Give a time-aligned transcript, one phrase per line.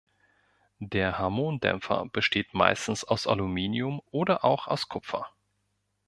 [0.79, 5.31] Der Harmon-Dämpfer besteht meistens aus Aluminium oder auch aus Kupfer.